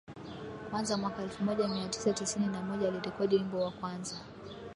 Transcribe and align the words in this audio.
kwanza 0.69 0.97
mwaka 0.97 1.23
elfu 1.23 1.43
moja 1.43 1.67
mia 1.67 1.87
tisa 1.89 2.13
tisini 2.13 2.47
na 2.47 2.61
moja 2.61 2.87
alirekodi 2.87 3.35
wimbo 3.35 3.59
wa 3.63 3.71
kwanza 3.71 4.15